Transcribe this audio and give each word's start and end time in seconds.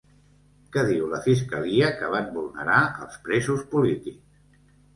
Què 0.75 0.85
diu 0.87 1.03
la 1.11 1.19
fiscalia 1.25 1.91
que 2.01 2.09
van 2.15 2.33
vulnerar 2.39 2.81
els 3.05 3.23
presos 3.31 3.65
polítics? 3.77 4.61